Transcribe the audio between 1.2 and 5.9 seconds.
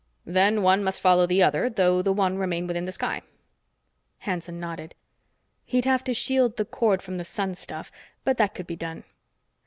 the other, though the one remain within the sky." Hanson nodded. He'd